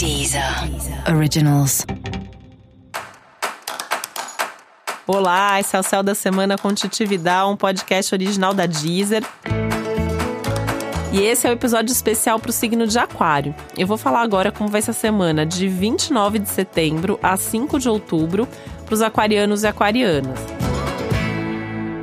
Deezer 0.00 0.42
Originals. 1.14 1.84
Olá, 5.06 5.60
esse 5.60 5.76
é 5.76 5.78
o 5.78 5.82
Céu 5.82 6.02
da 6.02 6.14
Semana 6.14 6.56
com 6.56 6.72
Titividade, 6.72 7.50
um 7.50 7.54
podcast 7.54 8.14
original 8.14 8.54
da 8.54 8.64
Deezer. 8.64 9.22
E 11.12 11.20
esse 11.20 11.46
é 11.46 11.50
o 11.50 11.52
episódio 11.52 11.92
especial 11.92 12.40
para 12.40 12.48
o 12.48 12.52
signo 12.52 12.86
de 12.86 12.98
Aquário. 12.98 13.54
Eu 13.76 13.86
vou 13.86 13.98
falar 13.98 14.22
agora 14.22 14.50
como 14.50 14.70
vai 14.70 14.80
ser 14.80 14.92
a 14.92 14.94
semana 14.94 15.44
de 15.44 15.68
29 15.68 16.38
de 16.38 16.48
setembro 16.48 17.20
a 17.22 17.36
5 17.36 17.78
de 17.78 17.90
outubro 17.90 18.48
para 18.86 18.94
os 18.94 19.02
aquarianos 19.02 19.64
e 19.64 19.66
aquarianas. 19.66 20.59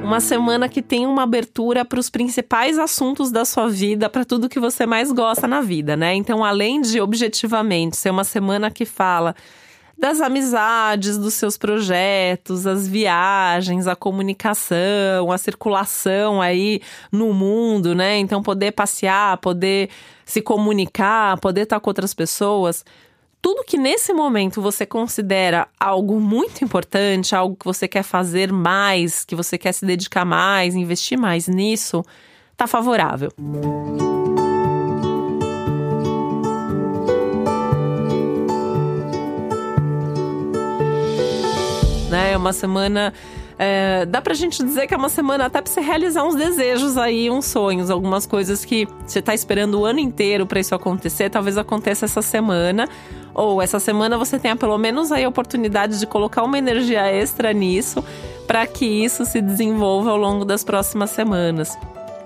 Uma 0.08 0.22
semana 0.22 0.70
que 0.70 0.82
tem 0.82 1.06
uma 1.06 1.24
abertura 1.24 1.84
para 1.84 2.00
os 2.00 2.10
principais 2.10 2.80
assuntos 2.80 3.30
da 3.30 3.44
sua 3.44 3.68
vida, 3.68 4.10
para 4.10 4.24
tudo 4.24 4.48
que 4.48 4.58
você 4.58 4.86
mais 4.86 5.12
gosta 5.12 5.50
na 5.50 5.60
vida, 5.60 5.98
né? 5.98 6.16
Então, 6.16 6.46
além 6.46 6.80
de 6.80 7.02
objetivamente 7.02 7.98
ser 7.98 8.10
uma 8.10 8.24
semana 8.24 8.72
que 8.72 8.86
fala 8.86 9.36
das 9.98 10.22
amizades, 10.22 11.18
dos 11.18 11.34
seus 11.34 11.58
projetos, 11.58 12.66
as 12.66 12.88
viagens, 12.88 13.86
a 13.86 13.98
comunicação, 13.98 15.30
a 15.30 15.38
circulação 15.38 16.42
aí 16.42 16.80
no 17.12 17.34
mundo, 17.34 17.94
né? 17.94 18.18
Então, 18.18 18.42
poder 18.42 18.72
passear, 18.72 19.36
poder 19.40 19.90
se 20.24 20.42
comunicar, 20.42 21.38
poder 21.42 21.64
estar 21.64 21.82
com 21.82 21.90
outras 21.90 22.14
pessoas 22.14 22.86
tudo 23.42 23.64
que 23.64 23.78
nesse 23.78 24.14
momento 24.14 24.62
você 24.62 24.86
considera 24.86 25.68
algo 25.80 26.20
muito 26.20 26.64
importante, 26.64 27.36
algo 27.36 27.56
que 27.56 27.66
você 27.66 27.88
quer 27.88 28.04
fazer 28.04 28.52
mais, 28.52 29.24
que 29.24 29.36
você 29.36 29.58
quer 29.58 29.72
se 29.74 29.86
dedicar 29.86 30.26
mais, 30.26 30.76
investir 30.76 31.18
mais 31.18 31.48
nisso, 31.48 32.04
tá 32.56 32.68
favorável. 32.68 33.32
Né, 42.10 42.32
é 42.32 42.38
uma 42.38 42.54
semana 42.54 43.14
é, 43.60 44.06
dá 44.06 44.22
pra 44.22 44.34
gente 44.34 44.64
dizer 44.64 44.86
que 44.86 44.94
é 44.94 44.98
uma 44.98 45.10
semana 45.10 45.46
até 45.46 45.62
pra 45.62 45.72
você 45.72 45.82
realizar 45.82 46.24
uns 46.24 46.36
desejos 46.36 46.98
aí, 46.98 47.30
uns 47.30 47.46
sonhos, 47.46 47.90
algumas 47.90 48.26
coisas 48.26 48.64
que 48.64 48.88
você 49.06 49.22
tá 49.22 49.34
esperando 49.34 49.80
o 49.80 49.86
ano 49.86 50.00
inteiro 50.00 50.46
para 50.46 50.60
isso 50.60 50.76
acontecer, 50.76 51.30
talvez 51.30 51.58
aconteça 51.58 52.06
essa 52.06 52.22
semana. 52.22 52.88
Ou 53.34 53.62
essa 53.62 53.80
semana 53.80 54.18
você 54.18 54.40
tenha 54.40 54.56
pelo 54.56 54.78
menos 54.78 55.12
aí 55.12 55.24
a 55.24 55.30
oportunidade 55.30 56.00
de 56.00 56.08
colocar 56.08 56.44
uma 56.44 56.58
energia 56.58 57.06
extra 57.08 57.54
nisso 57.54 58.04
para 58.48 58.66
que 58.66 58.86
isso 58.86 59.26
se 59.26 59.42
desenvolva 59.42 60.12
ao 60.12 60.18
longo 60.18 60.46
das 60.46 60.64
próximas 60.64 61.12
semanas. 61.12 61.78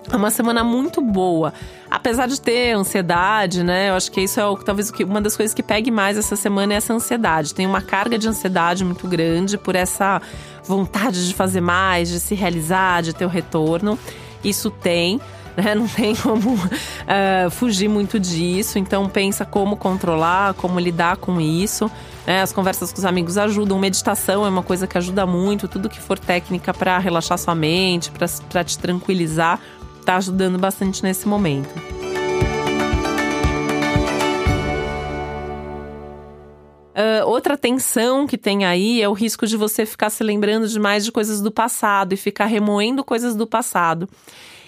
É 0.09 0.15
uma 0.15 0.31
semana 0.31 0.63
muito 0.63 1.01
boa. 1.01 1.53
Apesar 1.89 2.27
de 2.27 2.39
ter 2.39 2.73
ansiedade, 2.73 3.63
né? 3.63 3.89
Eu 3.89 3.95
acho 3.95 4.11
que 4.11 4.21
isso 4.21 4.39
é 4.39 4.45
o, 4.45 4.55
talvez 4.57 4.91
uma 5.01 5.21
das 5.21 5.35
coisas 5.35 5.53
que 5.53 5.61
pegue 5.61 5.91
mais 5.91 6.17
essa 6.17 6.35
semana 6.35 6.73
é 6.73 6.77
essa 6.77 6.93
ansiedade. 6.93 7.53
Tem 7.53 7.67
uma 7.67 7.81
carga 7.81 8.17
de 8.17 8.27
ansiedade 8.27 8.83
muito 8.83 9.07
grande 9.07 9.57
por 9.57 9.75
essa 9.75 10.21
vontade 10.63 11.27
de 11.27 11.33
fazer 11.33 11.61
mais, 11.61 12.09
de 12.09 12.19
se 12.19 12.33
realizar, 12.33 13.01
de 13.03 13.13
ter 13.13 13.25
o 13.25 13.29
retorno. 13.29 13.97
Isso 14.43 14.71
tem. 14.71 15.21
Né? 15.55 15.75
Não 15.75 15.87
tem 15.87 16.15
como 16.15 16.55
uh, 16.55 17.51
fugir 17.51 17.87
muito 17.87 18.19
disso. 18.19 18.79
Então 18.79 19.07
pensa 19.07 19.45
como 19.45 19.77
controlar, 19.77 20.53
como 20.55 20.79
lidar 20.79 21.17
com 21.17 21.39
isso. 21.39 21.91
Né? 22.25 22.41
As 22.41 22.51
conversas 22.51 22.91
com 22.91 22.97
os 22.97 23.05
amigos 23.05 23.37
ajudam. 23.37 23.77
Meditação 23.77 24.45
é 24.45 24.49
uma 24.49 24.63
coisa 24.63 24.87
que 24.87 24.97
ajuda 24.97 25.25
muito. 25.25 25.67
Tudo 25.67 25.89
que 25.89 25.99
for 25.99 26.17
técnica 26.17 26.73
para 26.73 26.97
relaxar 26.97 27.37
sua 27.37 27.55
mente, 27.55 28.11
para 28.49 28.63
te 28.63 28.77
tranquilizar, 28.79 29.59
tá 30.01 30.17
ajudando 30.17 30.57
bastante 30.57 31.03
nesse 31.03 31.27
momento. 31.27 31.73
Uh, 36.91 37.25
outra 37.25 37.57
tensão 37.57 38.27
que 38.27 38.37
tem 38.37 38.65
aí 38.65 39.01
é 39.01 39.07
o 39.07 39.13
risco 39.13 39.47
de 39.47 39.55
você 39.55 39.85
ficar 39.85 40.09
se 40.09 40.23
lembrando 40.23 40.67
demais 40.67 41.05
de 41.05 41.11
coisas 41.11 41.41
do 41.41 41.49
passado 41.49 42.13
e 42.13 42.17
ficar 42.17 42.45
remoendo 42.45 43.03
coisas 43.03 43.33
do 43.33 43.47
passado. 43.47 44.09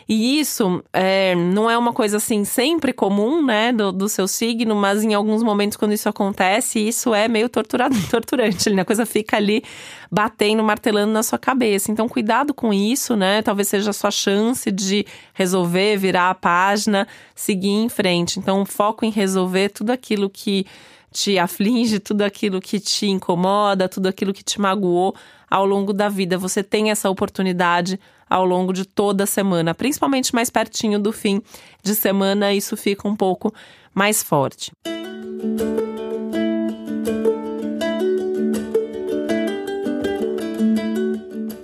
E 0.08 0.40
isso 0.40 0.84
é, 0.92 1.36
não 1.36 1.70
é 1.70 1.78
uma 1.78 1.94
coisa 1.94 2.18
assim 2.18 2.44
sempre 2.44 2.92
comum, 2.94 3.44
né, 3.44 3.72
do, 3.72 3.92
do, 3.92 4.10
seu 4.10 4.28
signo, 4.28 4.76
mas 4.76 5.04
em 5.04 5.14
alguns 5.14 5.44
momentos, 5.44 5.78
quando 5.78 5.94
isso 5.94 6.10
acontece, 6.10 6.80
isso 6.80 7.14
é 7.14 7.28
meio 7.28 7.50
torturado, 7.50 7.96
torturante. 8.10 8.70
Né? 8.70 8.82
A 8.82 8.86
coisa 8.86 9.06
fica 9.06 9.38
ali 9.38 9.64
batendo, 10.12 10.64
martelando 10.64 11.12
na 11.12 11.24
sua 11.24 11.40
cabeça. 11.40 11.92
Então, 11.92 12.08
cuidado 12.08 12.54
com 12.54 12.74
isso, 12.74 13.16
né? 13.16 13.42
Talvez 13.42 13.68
seja 13.68 13.90
a 13.90 13.94
sua 13.94 14.12
chance 14.12 14.70
de 14.72 15.06
resolver, 15.34 15.98
virar 15.98 16.30
a 16.30 16.36
página, 16.36 17.08
seguir 17.34 17.70
em 17.70 17.90
frente. 17.90 18.40
Então, 18.40 18.66
foco 18.66 19.06
em 19.06 19.10
resolver 19.10 19.70
tudo 19.70 19.92
aquilo 19.92 20.30
que 20.30 20.66
te 21.14 21.38
aflige, 21.38 22.00
tudo 22.00 22.24
aquilo 22.24 22.60
que 22.60 22.80
te 22.80 23.06
incomoda, 23.06 23.88
tudo 23.88 24.08
aquilo 24.08 24.34
que 24.34 24.44
te 24.44 24.60
magoou 24.60 25.16
ao 25.50 25.66
longo 25.66 25.94
da 25.94 26.10
vida. 26.10 26.38
Você 26.38 26.64
tem 26.64 26.90
essa 26.90 27.10
oportunidade 27.10 28.00
ao 28.30 28.44
longo 28.44 28.74
de 28.74 28.84
toda 28.84 29.26
a 29.26 29.28
semana, 29.28 29.76
principalmente 29.76 30.34
mais 30.34 30.50
pertinho 30.50 30.98
do 30.98 31.14
fim 31.14 31.42
de 31.84 31.94
semana, 31.94 32.52
isso 32.52 32.76
fica 32.76 33.08
um 33.08 33.16
pouco 33.16 33.54
mais 33.94 34.24
forte. 34.24 34.72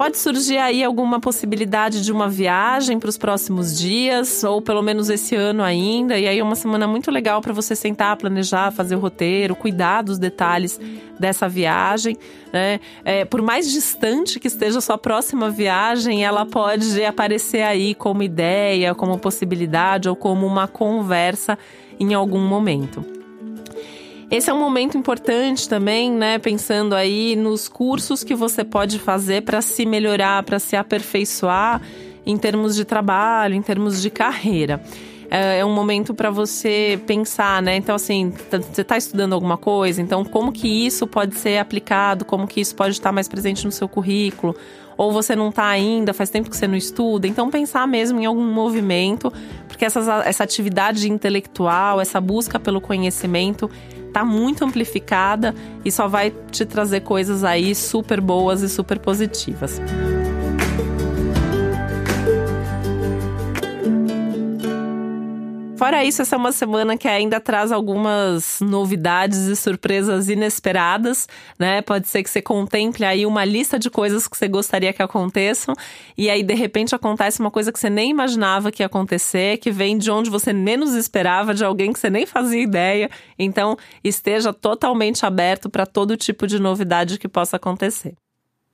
Pode 0.09 0.17
surgir 0.17 0.57
aí 0.57 0.83
alguma 0.83 1.19
possibilidade 1.19 2.03
de 2.03 2.11
uma 2.11 2.27
viagem 2.27 2.97
para 2.97 3.09
os 3.09 3.15
próximos 3.15 3.77
dias, 3.77 4.43
ou 4.43 4.59
pelo 4.59 4.81
menos 4.81 5.07
esse 5.07 5.35
ano 5.35 5.61
ainda. 5.61 6.17
E 6.17 6.27
aí 6.27 6.39
é 6.39 6.43
uma 6.43 6.55
semana 6.55 6.87
muito 6.87 7.11
legal 7.11 7.41
para 7.41 7.53
você 7.53 7.75
sentar, 7.75 8.17
planejar, 8.17 8.71
fazer 8.71 8.95
o 8.95 8.99
roteiro, 8.99 9.55
cuidar 9.55 10.01
dos 10.01 10.17
detalhes 10.17 10.81
dessa 11.19 11.47
viagem. 11.47 12.17
Né? 12.51 12.79
É, 13.05 13.23
por 13.23 13.43
mais 13.43 13.69
distante 13.69 14.39
que 14.39 14.47
esteja 14.47 14.79
a 14.79 14.81
sua 14.81 14.97
próxima 14.97 15.47
viagem, 15.47 16.25
ela 16.25 16.43
pode 16.43 17.05
aparecer 17.05 17.61
aí 17.61 17.93
como 17.93 18.23
ideia, 18.23 18.95
como 18.95 19.15
possibilidade 19.19 20.09
ou 20.09 20.15
como 20.15 20.43
uma 20.47 20.67
conversa 20.67 21.55
em 21.99 22.15
algum 22.15 22.41
momento. 22.41 23.18
Esse 24.31 24.51
é 24.51 24.53
um 24.53 24.59
momento 24.59 24.95
importante 24.95 25.67
também, 25.67 26.11
né? 26.11 26.37
Pensando 26.37 26.93
aí 26.93 27.35
nos 27.35 27.67
cursos 27.67 28.23
que 28.23 28.35
você 28.35 28.63
pode 28.63 28.99
fazer 28.99 29.41
para 29.41 29.59
se 29.59 29.87
melhorar, 29.87 30.43
para 30.43 30.59
se 30.59 30.75
aperfeiçoar 30.75 31.81
em 32.23 32.37
termos 32.37 32.75
de 32.75 32.85
trabalho, 32.85 33.55
em 33.55 33.61
termos 33.61 33.99
de 33.99 34.11
carreira. 34.11 34.79
É, 35.31 35.59
é 35.59 35.65
um 35.65 35.73
momento 35.73 36.13
para 36.13 36.29
você 36.29 37.01
pensar, 37.07 37.59
né? 37.61 37.75
Então, 37.75 37.95
assim, 37.95 38.31
você 38.51 38.81
está 38.81 38.97
estudando 38.97 39.33
alguma 39.33 39.57
coisa, 39.57 39.99
então 39.99 40.23
como 40.23 40.51
que 40.51 40.67
isso 40.67 41.07
pode 41.07 41.35
ser 41.35 41.57
aplicado, 41.57 42.23
como 42.23 42.45
que 42.45 42.61
isso 42.61 42.75
pode 42.75 42.91
estar 42.91 43.11
mais 43.11 43.27
presente 43.27 43.65
no 43.65 43.71
seu 43.71 43.89
currículo, 43.89 44.55
ou 44.95 45.11
você 45.11 45.35
não 45.35 45.49
está 45.49 45.65
ainda, 45.65 46.13
faz 46.13 46.29
tempo 46.29 46.49
que 46.49 46.57
você 46.57 46.67
não 46.67 46.75
estuda, 46.75 47.27
então 47.27 47.49
pensar 47.49 47.87
mesmo 47.87 48.19
em 48.19 48.25
algum 48.25 48.45
movimento, 48.45 49.31
porque 49.67 49.85
essa, 49.85 50.23
essa 50.25 50.43
atividade 50.43 51.09
intelectual, 51.09 52.01
essa 52.01 52.19
busca 52.19 52.59
pelo 52.59 52.81
conhecimento, 52.81 53.69
tá 54.11 54.25
muito 54.25 54.63
amplificada 54.65 55.53
e 55.83 55.91
só 55.91 56.07
vai 56.07 56.33
te 56.51 56.65
trazer 56.65 57.01
coisas 57.01 57.43
aí 57.43 57.73
super 57.75 58.19
boas 58.19 58.61
e 58.61 58.69
super 58.69 58.99
positivas. 58.99 59.79
Fora 65.79 66.03
isso, 66.03 66.21
essa 66.21 66.35
é 66.35 66.37
uma 66.37 66.51
semana 66.51 66.97
que 66.97 67.07
ainda 67.07 67.39
traz 67.39 67.71
algumas 67.71 68.59
novidades 68.59 69.45
e 69.47 69.55
surpresas 69.55 70.27
inesperadas, 70.27 71.25
né? 71.57 71.81
Pode 71.81 72.09
ser 72.09 72.21
que 72.21 72.29
você 72.29 72.41
contemple 72.41 73.05
aí 73.05 73.25
uma 73.25 73.45
lista 73.45 73.79
de 73.79 73.89
coisas 73.89 74.27
que 74.27 74.35
você 74.35 74.49
gostaria 74.49 74.91
que 74.91 75.01
aconteçam 75.01 75.73
e 76.17 76.29
aí 76.29 76.43
de 76.43 76.53
repente 76.53 76.93
acontece 76.93 77.39
uma 77.39 77.49
coisa 77.49 77.71
que 77.71 77.79
você 77.79 77.89
nem 77.89 78.09
imaginava 78.09 78.73
que 78.73 78.83
ia 78.83 78.87
acontecer, 78.87 79.57
que 79.59 79.71
vem 79.71 79.97
de 79.97 80.11
onde 80.11 80.29
você 80.29 80.51
menos 80.51 80.93
esperava, 80.95 81.53
de 81.53 81.63
alguém 81.63 81.93
que 81.93 81.99
você 81.99 82.09
nem 82.09 82.25
fazia 82.25 82.61
ideia. 82.61 83.09
Então, 83.37 83.77
esteja 84.03 84.51
totalmente 84.51 85.25
aberto 85.25 85.69
para 85.69 85.85
todo 85.85 86.17
tipo 86.17 86.45
de 86.45 86.59
novidade 86.59 87.17
que 87.17 87.29
possa 87.29 87.55
acontecer. 87.55 88.15